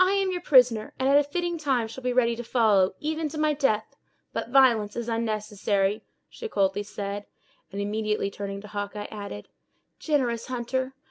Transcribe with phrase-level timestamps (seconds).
[0.00, 3.28] "I am your prisoner, and, at a fitting time shall be ready to follow, even
[3.28, 3.94] to my death.
[4.32, 7.26] But violence is unnecessary," she coldly said;
[7.70, 9.48] and immediately turning to Hawkeye, added:
[9.98, 10.94] "Generous hunter!